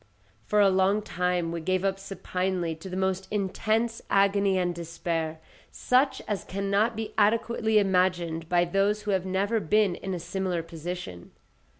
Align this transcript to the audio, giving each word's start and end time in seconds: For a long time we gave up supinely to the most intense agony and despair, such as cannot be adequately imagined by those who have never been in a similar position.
For 0.47 0.59
a 0.59 0.71
long 0.71 1.03
time 1.03 1.51
we 1.51 1.61
gave 1.61 1.85
up 1.85 1.99
supinely 1.99 2.73
to 2.77 2.89
the 2.89 2.97
most 2.97 3.27
intense 3.29 4.01
agony 4.09 4.57
and 4.57 4.73
despair, 4.73 5.39
such 5.69 6.23
as 6.27 6.43
cannot 6.43 6.95
be 6.95 7.13
adequately 7.19 7.77
imagined 7.77 8.49
by 8.49 8.65
those 8.65 9.03
who 9.03 9.11
have 9.11 9.27
never 9.27 9.59
been 9.59 9.93
in 9.93 10.15
a 10.15 10.19
similar 10.19 10.63
position. 10.63 11.33